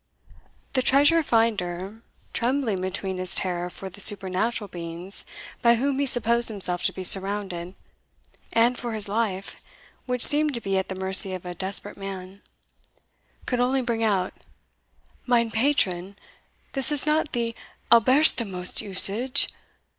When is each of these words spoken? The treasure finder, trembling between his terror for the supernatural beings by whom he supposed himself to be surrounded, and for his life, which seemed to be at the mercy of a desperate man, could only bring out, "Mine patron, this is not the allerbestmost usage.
The 0.73 0.81
treasure 0.81 1.21
finder, 1.21 2.01
trembling 2.33 2.81
between 2.81 3.19
his 3.19 3.35
terror 3.35 3.69
for 3.69 3.87
the 3.87 4.01
supernatural 4.01 4.67
beings 4.67 5.25
by 5.61 5.75
whom 5.75 5.99
he 5.99 6.07
supposed 6.07 6.49
himself 6.49 6.81
to 6.85 6.91
be 6.91 7.03
surrounded, 7.03 7.75
and 8.51 8.75
for 8.79 8.93
his 8.93 9.07
life, 9.07 9.57
which 10.07 10.25
seemed 10.25 10.55
to 10.55 10.59
be 10.59 10.75
at 10.79 10.89
the 10.89 10.95
mercy 10.95 11.33
of 11.35 11.45
a 11.45 11.53
desperate 11.53 11.97
man, 11.97 12.41
could 13.45 13.59
only 13.59 13.83
bring 13.83 14.03
out, 14.03 14.33
"Mine 15.27 15.51
patron, 15.51 16.17
this 16.73 16.91
is 16.91 17.05
not 17.05 17.33
the 17.33 17.53
allerbestmost 17.91 18.81
usage. 18.81 19.49